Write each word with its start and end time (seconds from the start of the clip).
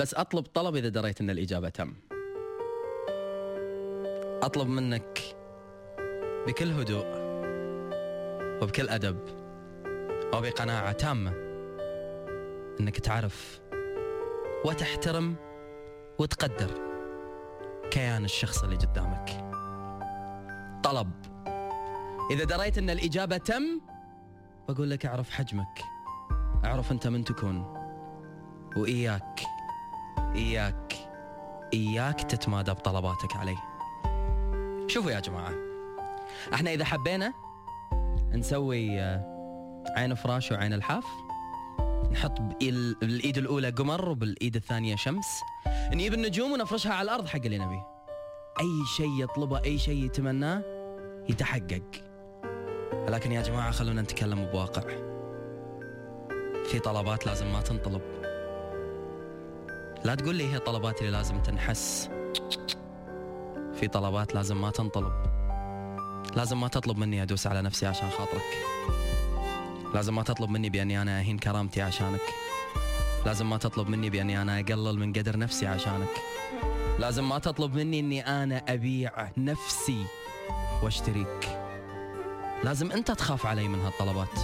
بس 0.00 0.14
أطلب 0.14 0.44
طلب 0.44 0.76
إذا 0.76 0.88
دريت 0.88 1.20
إن 1.20 1.30
الإجابة 1.30 1.68
تم. 1.68 1.94
أطلب 4.42 4.68
منك 4.68 5.18
بكل 6.46 6.72
هدوء 6.72 7.06
وبكل 8.62 8.88
أدب 8.88 9.18
وبقناعة 10.34 10.92
تامة 10.92 11.32
إنك 12.80 13.00
تعرف 13.00 13.60
وتحترم 14.64 15.34
وتقدر 16.18 16.70
كيان 17.90 18.24
الشخص 18.24 18.62
اللي 18.62 18.76
قدامك. 18.76 19.28
طلب. 20.84 21.10
إذا 22.30 22.44
دريت 22.44 22.78
إن 22.78 22.90
الإجابة 22.90 23.36
تم 23.36 23.80
بقول 24.68 24.90
لك 24.90 25.06
أعرف 25.06 25.30
حجمك 25.30 25.82
أعرف 26.64 26.92
أنت 26.92 27.06
من 27.06 27.24
تكون 27.24 27.76
وإياك 28.76 29.29
إياك 30.34 30.94
إياك 31.74 32.22
تتمادى 32.22 32.70
بطلباتك 32.70 33.36
علي. 33.36 33.56
شوفوا 34.86 35.10
يا 35.10 35.20
جماعة 35.20 35.52
إحنا 36.54 36.72
إذا 36.72 36.84
حبينا 36.84 37.32
نسوي 38.32 39.00
آه، 39.00 39.84
عين 39.96 40.14
فراش 40.14 40.52
وعين 40.52 40.72
الحاف 40.72 41.04
نحط 42.12 42.40
بالإيد 42.40 43.38
الأولى 43.38 43.70
قمر 43.70 44.08
وبالإيد 44.08 44.56
الثانية 44.56 44.96
شمس 44.96 45.26
نجيب 45.92 46.14
النجوم 46.14 46.52
ونفرشها 46.52 46.92
على 46.92 47.04
الأرض 47.04 47.26
حق 47.26 47.40
اللي 47.44 47.58
نبيه. 47.58 47.86
أي 48.60 48.86
شيء 48.96 49.22
يطلبه 49.24 49.64
أي 49.64 49.78
شيء 49.78 50.04
يتمناه 50.04 50.62
يتحقق. 51.28 51.82
ولكن 52.92 53.32
يا 53.32 53.42
جماعة 53.42 53.70
خلونا 53.70 54.02
نتكلم 54.02 54.44
بواقع. 54.44 54.82
في 56.70 56.78
طلبات 56.78 57.26
لازم 57.26 57.52
ما 57.52 57.60
تنطلب. 57.60 58.02
لا 60.04 60.14
تقول 60.14 60.34
لي 60.36 60.52
هي 60.52 60.58
طلبات 60.58 61.00
اللي 61.00 61.10
لازم 61.10 61.42
تنحس. 61.42 62.10
في 63.74 63.88
طلبات 63.88 64.34
لازم 64.34 64.60
ما 64.60 64.70
تنطلب. 64.70 65.12
لازم 66.36 66.60
ما 66.60 66.68
تطلب 66.68 66.98
مني 66.98 67.22
أدوس 67.22 67.46
على 67.46 67.62
نفسي 67.62 67.86
عشان 67.86 68.10
خاطرك. 68.10 68.42
لازم 69.94 70.14
ما 70.14 70.22
تطلب 70.22 70.50
مني 70.50 70.70
بأني 70.70 71.02
أنا 71.02 71.18
أهين 71.18 71.38
كرامتي 71.38 71.82
عشانك. 71.82 72.20
لازم 73.26 73.50
ما 73.50 73.56
تطلب 73.56 73.88
مني 73.88 74.10
بأني 74.10 74.42
أنا 74.42 74.60
أقلل 74.60 74.98
من 74.98 75.12
قدر 75.12 75.38
نفسي 75.38 75.66
عشانك. 75.66 76.08
لازم 76.98 77.28
ما 77.28 77.38
تطلب 77.38 77.74
مني 77.74 78.00
أني 78.00 78.26
أنا 78.26 78.62
أبيع 78.68 79.30
نفسي 79.36 80.04
وأشتريك. 80.82 81.58
لازم 82.64 82.92
أنت 82.92 83.10
تخاف 83.10 83.46
علي 83.46 83.68
من 83.68 83.80
هالطلبات. 83.80 84.40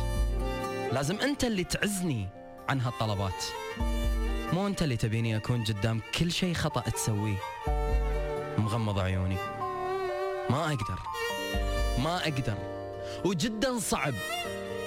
لازم 0.93 1.21
أنت 1.21 1.45
اللي 1.45 1.65
تعزني. 1.65 2.29
عن 2.69 2.81
هالطلبات 2.81 3.45
مو 4.53 4.67
أنت 4.67 4.83
اللي 4.83 4.97
تبيني 4.97 5.36
أكون 5.36 5.64
قدام 5.64 6.00
كل 6.19 6.33
شيء 6.33 6.55
خطأ 6.55 6.81
تسويه. 6.81 7.36
مغمض 8.59 8.98
عيوني. 8.98 9.36
ما 10.50 10.64
أقدر. 10.64 10.98
ما 11.98 12.17
أقدر. 12.17 12.55
وجدا 13.25 13.78
صعب. 13.78 14.14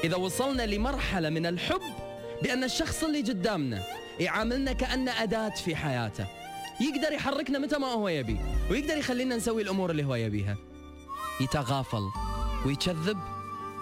إذا 0.04 0.16
وصلنا 0.16 0.66
لمرحلة 0.66 1.30
من 1.30 1.46
الحب 1.46 1.82
بأن 2.44 2.64
الشخص 2.64 3.04
اللي 3.04 3.22
قدامنا 3.22 3.84
يعاملنا 4.20 4.74
كأن 4.74 5.10
أداة 5.10 5.50
في 5.50 5.76
حياته. 5.76 6.28
يقدر 6.82 7.12
يحركنا 7.12 7.60
متى 7.60 7.78
ما 7.78 7.88
هو 7.88 8.08
يبي 8.08 8.38
ويقدر 8.72 8.98
يخلينا 8.98 9.36
نسوي 9.36 9.62
الأمور 9.62 9.92
اللي 9.92 10.04
هو 10.04 10.16
يبيها. 10.16 10.58
يتغافل 11.42 12.10
ويكذب 12.66 13.18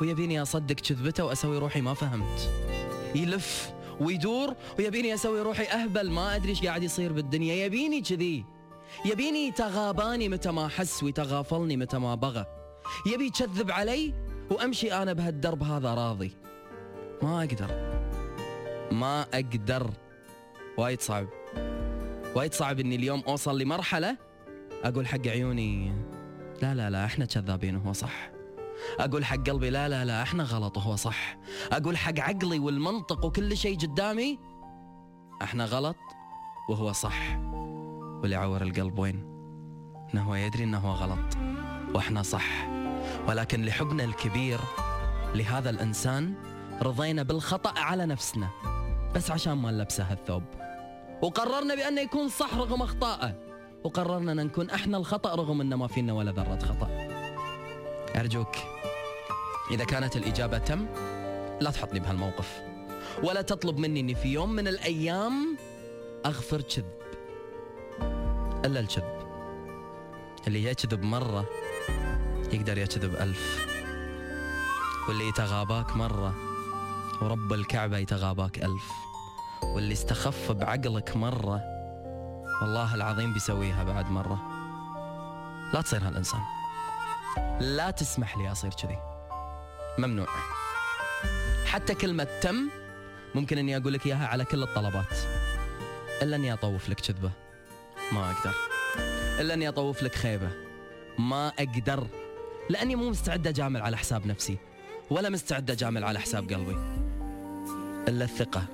ويبيني 0.01 0.41
أصدق 0.41 0.75
كذبته 0.75 1.25
وأسوي 1.25 1.57
روحي 1.57 1.81
ما 1.81 1.93
فهمت. 1.93 2.49
يلف. 3.15 3.76
ويدور 3.99 4.53
ويبيني 4.79 5.13
أسوي 5.13 5.41
روحي 5.41 5.63
أهبل 5.63 6.09
ما 6.09 6.35
أدري 6.35 6.49
إيش 6.49 6.65
قاعد 6.65 6.83
يصير 6.83 7.13
بالدنيا. 7.13 7.65
يبيني 7.65 8.01
كذي. 8.01 8.45
يبيني 9.05 9.47
يتغاباني 9.47 10.29
متى 10.29 10.51
ما 10.51 10.65
أحس 10.65 11.03
ويتغافلني 11.03 11.77
متى 11.77 11.97
ما 11.97 12.15
بغى. 12.15 12.45
يبي 13.05 13.25
يكذب 13.25 13.71
علي 13.71 14.13
وأمشي 14.51 14.93
أنا 14.93 15.13
بهالدرب 15.13 15.63
هذا 15.63 15.93
راضي. 15.93 16.31
ما 17.21 17.39
أقدر. 17.39 17.71
ما 18.91 19.25
أقدر. 19.33 19.91
وايد 20.77 21.01
صعب. 21.01 21.27
وايد 22.35 22.53
صعب 22.53 22.79
إني 22.79 22.95
اليوم 22.95 23.23
أوصل 23.27 23.59
لمرحلة 23.59 24.17
أقول 24.83 25.07
حق 25.07 25.27
عيوني 25.27 25.93
لا 26.61 26.75
لا 26.75 26.89
لا 26.89 27.05
إحنا 27.05 27.25
كذابين 27.25 27.75
وهو 27.75 27.93
صح. 27.93 28.36
أقول 28.99 29.25
حق 29.25 29.37
قلبي 29.37 29.69
لا 29.69 29.89
لا 29.89 30.05
لا 30.05 30.21
إحنا 30.21 30.43
غلط 30.43 30.77
وهو 30.77 30.95
صح. 30.95 31.37
أقول 31.71 31.97
حق 31.97 32.19
عقلي 32.19 32.59
والمنطق 32.59 33.25
وكل 33.25 33.57
شيء 33.57 33.77
قدامي 33.77 34.39
إحنا 35.41 35.65
غلط 35.65 35.95
وهو 36.69 36.91
صح. 36.91 37.37
واللي 38.21 38.35
يعور 38.35 38.61
القلب 38.61 38.99
وين؟ 38.99 39.23
إنه 40.13 40.23
هو 40.23 40.35
يدري 40.35 40.63
إنه 40.63 40.77
هو 40.77 40.91
غلط 40.91 41.37
وإحنا 41.93 42.21
صح. 42.23 42.67
ولكن 43.27 43.65
لحبنا 43.65 44.03
الكبير 44.03 44.59
لهذا 45.35 45.69
الإنسان 45.69 46.33
رضينا 46.81 47.23
بالخطأ 47.23 47.79
على 47.79 48.05
نفسنا 48.05 48.49
بس 49.15 49.31
عشان 49.31 49.53
ما 49.53 49.71
نلبسه 49.71 50.03
هالثوب. 50.03 50.43
وقررنا 51.21 51.75
بأنه 51.75 52.01
يكون 52.01 52.29
صح 52.29 52.55
رغم 52.55 52.81
أخطائه. 52.81 53.47
وقررنا 53.83 54.31
أن 54.31 54.45
نكون 54.45 54.69
إحنا 54.69 54.97
الخطأ 54.97 55.35
رغم 55.35 55.61
أن 55.61 55.73
ما 55.73 55.87
فينا 55.87 56.13
ولا 56.13 56.31
ذرة 56.31 56.59
خطأ. 56.59 57.06
أرجوك 58.15 58.55
إذا 59.71 59.83
كانت 59.83 60.15
الإجابة 60.15 60.57
تم 60.57 60.85
لا 61.61 61.71
تحطني 61.71 61.99
بهالموقف. 61.99 62.61
ولا 63.23 63.41
تطلب 63.41 63.77
مني 63.77 63.99
أني 63.99 64.15
في 64.15 64.27
يوم 64.27 64.53
من 64.53 64.67
الأيام 64.67 65.57
أغفر 66.25 66.61
كذب. 66.61 66.85
إلا 68.65 68.79
الكذب. 68.79 69.17
اللي 70.47 70.63
يكذب 70.63 71.03
مرة 71.03 71.45
يقدر 72.51 72.77
يكذب 72.77 73.15
ألف. 73.15 73.67
واللي 75.07 75.27
يتغاباك 75.27 75.95
مرة 75.95 76.35
ورب 77.21 77.53
الكعبة 77.53 77.97
يتغاباك 77.97 78.57
ألف. 78.57 78.91
واللي 79.63 79.93
استخف 79.93 80.51
بعقلك 80.51 81.17
مرة 81.17 81.61
والله 82.61 82.95
العظيم 82.95 83.33
بيسويها 83.33 83.83
بعد 83.83 84.11
مرة. 84.11 84.39
لا 85.73 85.81
تصير 85.81 86.07
هالإنسان. 86.07 86.56
لا 87.61 87.91
تسمح 87.91 88.37
لي 88.37 88.51
أصير 88.51 88.73
كذي. 88.73 88.97
ممنوع. 89.97 90.27
حتى 91.65 91.95
كلمة 91.95 92.27
تم 92.41 92.69
ممكن 93.35 93.57
أني 93.57 93.77
أقول 93.77 93.93
لك 93.93 94.05
إياها 94.05 94.27
على 94.27 94.45
كل 94.45 94.63
الطلبات. 94.63 95.17
إلا 96.21 96.35
أني 96.35 96.53
أطوف 96.53 96.89
لك 96.89 96.99
كذبة. 96.99 97.31
ما 98.11 98.31
أقدر. 98.31 98.53
إلا 99.39 99.53
أني 99.53 99.67
أطوف 99.67 100.03
لك 100.03 100.15
خيبة. 100.15 100.49
ما 101.19 101.47
أقدر. 101.47 102.07
لأني 102.69 102.95
مو 102.95 103.09
مستعد 103.09 103.47
أجامل 103.47 103.81
على 103.81 103.97
حساب 103.97 104.27
نفسي. 104.27 104.57
ولا 105.09 105.29
مستعد 105.29 105.71
أجامل 105.71 106.03
على 106.03 106.19
حساب 106.19 106.53
قلبي. 106.53 106.77
إلا 108.07 108.25
الثقة. 108.25 108.65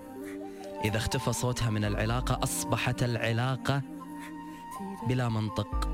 إذا 0.86 0.98
اختفى 0.98 1.34
صوتها 1.34 1.70
من 1.70 1.86
العلاقة 1.86 2.40
أصبحت 2.44 3.04
العلاقة 3.04 3.82
بلا 5.08 5.30
منطق. 5.30 5.90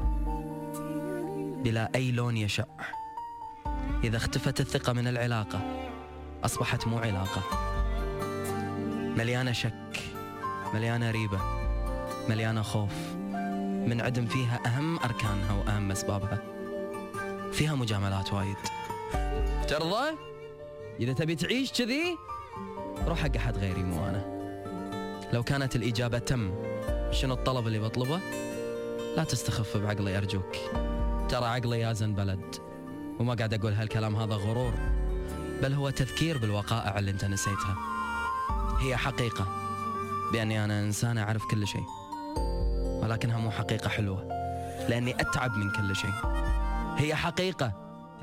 بلا 1.63 1.89
أي 1.95 2.11
لون 2.11 2.37
يشع 2.37 2.63
إذا 4.03 4.17
اختفت 4.17 4.59
الثقة 4.59 4.93
من 4.93 5.07
العلاقة 5.07 5.61
أصبحت 6.43 6.87
مو 6.87 6.97
علاقة. 6.99 7.41
مليانة 9.17 9.51
شك 9.51 9.99
مليانة 10.73 11.11
ريبة 11.11 11.39
مليانة 12.29 12.61
خوف. 12.61 12.93
منعدم 13.87 14.25
فيها 14.25 14.59
أهم 14.65 14.99
أركانها 14.99 15.53
وأهم 15.53 15.91
أسبابها. 15.91 16.41
فيها 17.51 17.75
مجاملات 17.75 18.33
وايد. 18.33 18.57
ترضى؟ 19.67 20.09
إذا 20.99 21.13
تبي 21.13 21.35
تعيش 21.35 21.71
كذي 21.71 22.17
روح 23.07 23.19
حق 23.19 23.35
أحد 23.35 23.57
غيري 23.57 23.83
مو 23.83 24.05
أنا. 24.05 24.39
لو 25.33 25.43
كانت 25.43 25.75
الإجابة 25.75 26.19
تم 26.19 26.51
شنو 27.11 27.33
الطلب 27.33 27.67
اللي 27.67 27.79
بطلبه؟ 27.79 28.19
لا 29.17 29.23
تستخف 29.23 29.77
بعقلي 29.77 30.17
أرجوك. 30.17 30.55
ترى 31.29 31.45
عقلي 31.45 31.79
يازن 31.79 32.13
بلد 32.13 32.55
وما 33.19 33.33
قاعد 33.33 33.53
أقول 33.53 33.73
هالكلام 33.73 34.15
هذا 34.15 34.35
غرور. 34.35 34.73
بل 35.61 35.73
هو 35.73 35.89
تذكير 35.89 36.37
بالوقائع 36.37 36.99
اللي 36.99 37.11
أنت 37.11 37.25
نسيتها. 37.25 37.75
هي 38.79 38.97
حقيقة 38.97 39.47
بأني 40.33 40.63
أنا 40.63 40.79
إنسان 40.79 41.17
أعرف 41.17 41.43
كل 41.51 41.67
شيء 41.67 41.83
ولكنها 43.03 43.37
مو 43.37 43.51
حقيقة 43.51 43.89
حلوة 43.89 44.23
لأني 44.89 45.21
أتعب 45.21 45.57
من 45.57 45.71
كل 45.71 45.95
شيء. 45.95 46.13
هي 46.97 47.15
حقيقة 47.15 47.73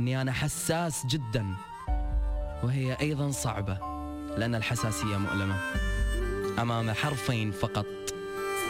أني 0.01 0.21
أنا 0.23 0.33
حساس 0.33 1.07
جدا 1.07 1.47
وهي 2.63 2.97
أيضا 3.01 3.31
صعبة 3.31 3.79
لأن 4.37 4.55
الحساسية 4.55 5.17
مؤلمة. 5.17 5.57
أمام 6.59 6.93
حرفين 6.93 7.51
فقط. 7.51 7.87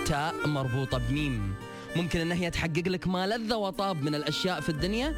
تاء 0.06 0.35
مربوطة 0.47 0.99
بميم. 0.99 1.55
ممكن 1.96 2.20
أن 2.20 2.32
هي 2.32 2.50
تحقق 2.50 2.88
لك 2.88 3.06
ما 3.06 3.26
لذ 3.26 3.54
وطاب 3.54 4.02
من 4.02 4.14
الأشياء 4.14 4.60
في 4.60 4.69
الدنيا؟ 4.69 5.14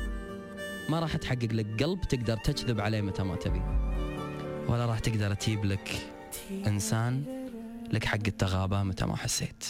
ما 0.89 1.01
راح 1.01 1.17
تحقق 1.17 1.49
لك 1.53 1.83
قلب 1.83 2.01
تقدر 2.01 2.37
تكذب 2.37 2.81
عليه 2.81 3.01
متى 3.01 3.23
ما 3.23 3.37
تبي. 3.37 3.63
ولا 4.69 4.87
راح 4.87 4.99
تقدر 4.99 5.35
تجيب 5.35 5.65
لك 5.65 6.07
إنسان 6.67 7.25
لك 7.93 8.05
حق 8.05 8.27
التغابة 8.27 8.83
متى 8.83 9.07
ما 9.07 9.17
حسيت. 9.17 9.65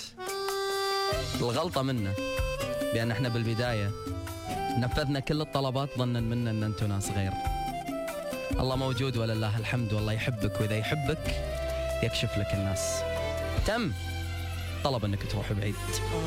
الغلطة 1.41 1.83
منا 1.83 2.13
بأن 2.95 3.11
إحنا 3.11 3.29
بالبداية 3.29 3.91
نفذنا 4.79 5.21
كل 5.21 5.41
الطلبات 5.41 5.89
ظنا 5.99 6.21
منا 6.21 6.51
أن 6.51 6.63
أنتم 6.63 6.87
ناس 6.87 7.11
غير. 7.11 7.33
الله 8.61 8.77
موجود 8.77 9.17
ولله 9.17 9.59
الحمد 9.59 9.93
والله 9.93 10.13
يحبك 10.13 10.61
وإذا 10.61 10.77
يحبك 10.77 11.35
يكشف 12.03 12.39
لك 12.39 12.55
الناس. 12.55 13.03
تم! 13.67 13.93
طلب 14.85 15.05
أنك 15.05 15.33
تروح 15.33 15.53
بعيد. 15.53 15.75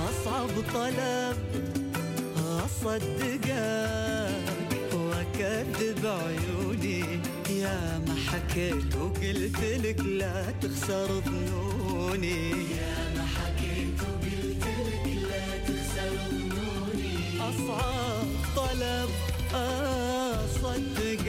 أصعب 0.10 0.50
طلب 0.74 1.38
أصدقك 2.66 3.50
وأكذب 4.94 6.06
عيوني. 6.06 7.04
يا 7.50 8.00
ما 8.08 8.16
حكيت 8.28 8.96
وقلت 8.96 9.60
لك 9.60 10.00
لا 10.00 10.52
تخسر 10.52 11.22
ظنوني. 11.22 12.50
يا 12.52 13.14
ما 13.16 13.26
حكيت 13.26 14.02
وقلت 14.02 14.64
لك 14.88 15.06
لا 15.30 15.58
تخسر 15.68 16.12
ظنوني. 16.30 17.16
أصعب 17.40 18.28
طلب 18.56 19.10
أصدقك 19.54 21.28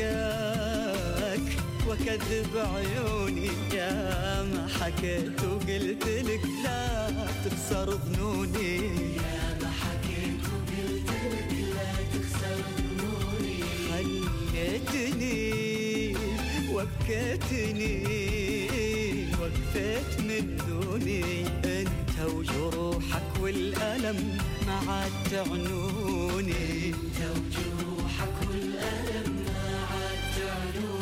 وأكذب 1.92 2.56
عيوني 2.56 3.50
يا 3.74 3.92
ما 4.42 4.68
حكيت 4.80 5.44
وقلت 5.44 6.04
لك 6.06 6.44
لا 6.64 7.10
تخسر 7.44 7.88
ظنوني. 7.96 8.76
يا 9.16 9.58
ما 9.60 9.70
حكيت 9.82 10.44
وقلت 10.52 11.08
لك 11.32 11.52
لا 11.76 11.92
تخسر 12.12 12.58
ظنوني. 12.76 13.56
خليتني 13.88 15.40
وبكيتني 16.72 17.96
وقفت 19.40 20.20
من 20.20 20.44
دوني. 20.68 21.24
انت 21.64 22.16
وجروحك 22.34 23.30
والألم 23.40 24.38
ما 24.66 24.76
عاد 24.88 25.12
تعنوني. 25.30 26.88
انت 26.88 27.18
وجروحك 27.36 28.36
والألم 28.48 29.30
ما 29.46 29.86
عاد 29.90 30.20
تعنوني. 30.36 31.01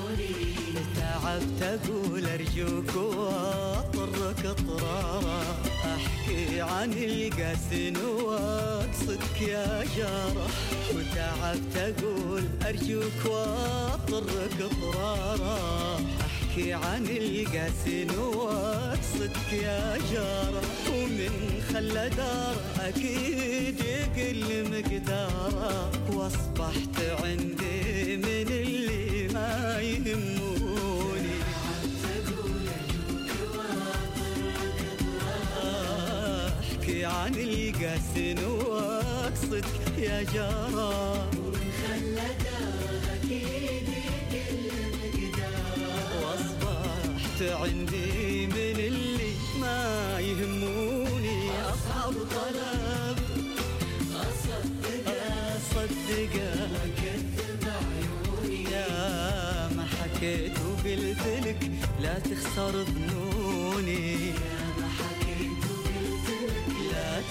تعبت 1.30 1.62
أقول 1.62 2.26
أرجوك 2.26 2.96
وأطرك 2.96 4.46
اطرارا 4.46 5.42
أحكي 5.84 6.60
عن 6.60 6.92
القاسن 6.92 7.96
وأقصدك 8.06 9.42
يا 9.42 9.84
جارح 9.96 10.50
وتعبت 10.94 11.76
أقول 11.76 12.44
أرجوك 12.66 13.24
وأطرك 13.26 14.56
اطرارا 14.60 15.58
أحكي 16.20 16.72
عن 16.72 17.06
القاسن 17.06 18.18
وأقصدك 18.18 19.52
يا 19.52 19.98
جارح 20.12 20.68
ومن 20.94 21.62
خلى 21.72 22.10
دار 22.16 22.56
أكيد 22.80 23.80
يقل 23.80 24.70
مقداره 24.70 25.90
وأصبحت 26.12 26.96
عندي 27.22 28.16
من 28.16 28.48
اللي 28.50 29.28
ما 29.34 29.80
يهموني 29.80 30.59
عن 37.10 37.34
القاسن 37.34 38.44
واقصدك 38.44 39.64
يا 39.98 40.22
جارة 40.22 41.30
وأصبحت 46.22 47.42
عندي 47.42 48.46
من 48.46 48.76
اللي 48.78 49.32
ما 49.60 50.18
يهموني. 50.20 51.50
اصعب 51.50 52.12
طلب 52.12 53.18
اصدقك 55.56 56.32
يا 58.72 59.68
ما 59.76 59.84
حكيت 59.84 60.56
وقلت 60.58 61.24
لك 61.46 61.70
لا 62.00 62.18
تخسر 62.18 62.84
ظنوني. 62.84 64.32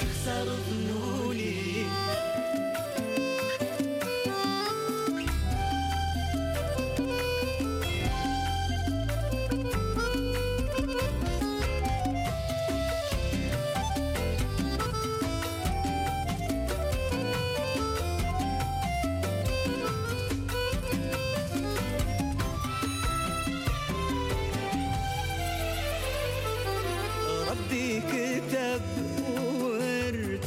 لا 0.04 1.29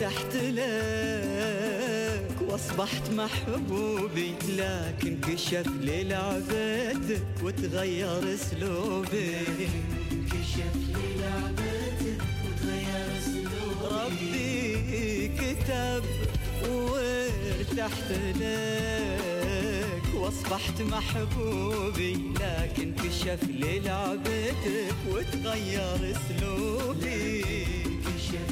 وارتحت 0.03 0.35
لك 0.37 2.37
وأصبحت 2.49 3.11
محبوبي 3.11 4.35
لكن 4.59 5.21
كشف 5.21 5.67
لي 5.81 6.05
لعبتك 6.05 7.23
وتغير 7.43 8.35
أسلوبي. 8.35 9.37
كشف 10.27 10.75
لي 10.95 11.09
لعبتك 11.21 12.21
وتغير 12.45 13.07
أسلوبي. 13.19 13.95
ربي 13.95 15.29
كتب 15.29 16.05
وارتحت 16.69 18.11
لك 18.41 20.07
وأصبحت 20.15 20.83
محبوبي 20.83 22.13
لكن 22.41 22.95
كشف 22.95 23.41
لي 23.49 23.81
لعبتك 23.81 24.95
وتغير 25.09 26.01
أسلوبي. 26.17 27.43
كشف 28.03 28.51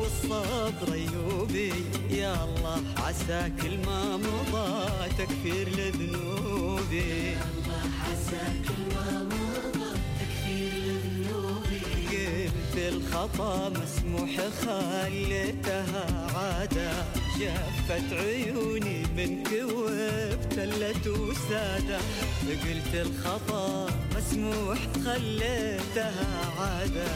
والصبر 0.00 0.92
عيوبي 0.92 1.72
يا 2.10 2.44
الله 2.44 2.82
عسى 2.96 3.52
كل 3.62 3.78
ما 3.86 4.16
مضى 4.16 4.88
تكفير 5.18 5.68
لذنوبي. 5.68 7.32
يا 7.32 7.46
الله 7.54 7.84
عسى 8.06 8.44
كل 8.68 8.80
ما 8.94 9.08
مضى 9.22 9.90
تكفير 10.20 10.72
لذنوبي. 10.86 11.80
قلت 12.10 12.74
الخطا 12.76 13.68
مسموح 13.68 14.32
خليتها 14.60 16.04
عادة 16.36 16.92
جفت 17.40 18.12
عيوني 18.12 18.98
منك 19.16 19.50
وابتلت 19.74 21.06
وسادة 21.06 22.00
قلت 22.48 22.92
الخطا 22.94 23.90
مسموح 24.26 24.78
خليتها 25.04 26.52
عادة 26.58 27.06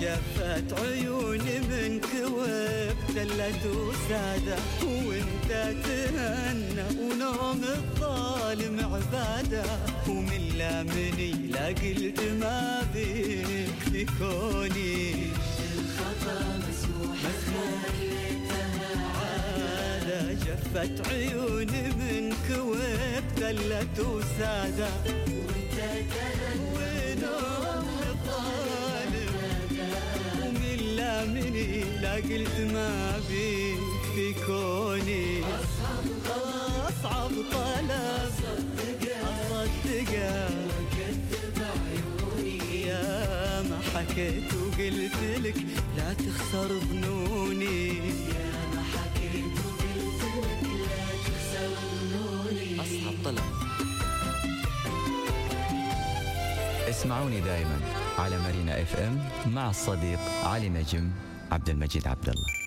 جفت 0.00 0.80
عيوني 0.80 1.58
منك 1.60 2.08
وابتلت 2.36 3.66
وسادة. 3.66 4.56
وانت 4.82 5.50
تهنى 5.84 6.86
ونوم 7.00 7.64
الظالم 7.64 8.80
عبادة. 8.80 9.64
ومن 10.08 10.54
لامني 10.58 11.32
لا 11.32 11.66
قلت 11.66 12.20
ما 12.40 12.82
بيك 12.94 13.78
في 13.92 14.04
كوني 14.18 15.14
الخطأ 15.74 16.58
مسموح 16.68 17.18
عادة. 19.16 20.32
جفت 20.32 21.08
عيوني 21.08 21.82
منك 21.82 22.58
وابتلت 22.58 24.00
وسادة. 24.00 24.88
ونوم 25.06 26.39
قلت 32.14 32.56
ما 32.72 33.20
بيك 33.30 34.02
في 34.14 34.34
كوني. 34.46 35.40
أصعب 36.88 37.32
طلب 37.52 37.90
أصدقك 38.30 40.12
يا 42.86 43.62
ما 43.62 43.78
حكيت 43.94 44.54
وقلت 44.54 45.16
لك. 45.44 45.58
لا 45.96 46.12
تخسر 46.12 46.68
ظنوني 46.78 47.88
يا 48.28 48.52
ما 48.74 48.82
حكيت 48.82 49.54
وقلت 49.66 50.22
لك 50.36 50.64
لا 50.90 51.06
تخسر 51.26 51.70
ظنوني. 52.00 52.80
أصحاب 52.80 53.16
طلب. 53.24 53.46
اسمعوني 56.88 57.40
دائما 57.40 57.78
على 58.18 58.38
مارينا 58.38 58.82
إف 58.82 58.96
إم 58.96 59.18
مع 59.46 59.70
الصديق 59.70 60.20
علي 60.44 60.68
نجم. 60.68 61.10
عبد 61.50 61.68
المجيد 61.70 62.08
عبد 62.08 62.28
الله. 62.28 62.52